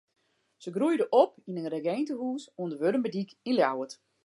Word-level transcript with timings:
Se 0.63 0.71
groeide 0.73 1.07
op 1.21 1.31
yn 1.49 1.59
in 1.61 1.71
regintehûs 1.73 2.43
oan 2.59 2.69
de 2.71 2.77
Wurdumerdyk 2.81 3.31
yn 3.49 3.57
Ljouwert. 3.57 3.93